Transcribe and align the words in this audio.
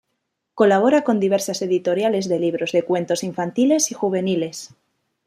Colabora 0.55 1.03
con 1.03 1.19
diversas 1.19 1.61
editoriales 1.61 2.27
de 2.27 2.39
libros 2.39 2.71
de 2.71 2.81
cuentos 2.81 3.23
infantiles 3.23 3.91
y 3.91 3.93
juveniles. 3.93 4.73